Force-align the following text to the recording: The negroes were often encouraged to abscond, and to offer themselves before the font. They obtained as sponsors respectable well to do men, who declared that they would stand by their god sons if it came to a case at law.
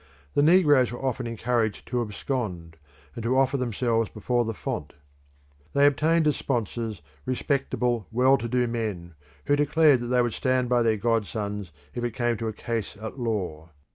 The 0.33 0.41
negroes 0.41 0.91
were 0.91 1.05
often 1.05 1.27
encouraged 1.27 1.87
to 1.89 2.01
abscond, 2.01 2.77
and 3.15 3.21
to 3.21 3.37
offer 3.37 3.57
themselves 3.57 4.09
before 4.09 4.45
the 4.45 4.53
font. 4.55 4.93
They 5.73 5.85
obtained 5.85 6.25
as 6.25 6.35
sponsors 6.35 7.03
respectable 7.23 8.07
well 8.11 8.35
to 8.39 8.47
do 8.47 8.65
men, 8.67 9.13
who 9.45 9.55
declared 9.55 9.99
that 9.99 10.07
they 10.07 10.23
would 10.23 10.33
stand 10.33 10.69
by 10.69 10.81
their 10.81 10.97
god 10.97 11.27
sons 11.27 11.71
if 11.93 12.03
it 12.03 12.15
came 12.15 12.35
to 12.37 12.47
a 12.47 12.51
case 12.53 12.97
at 12.99 13.19
law. 13.19 13.69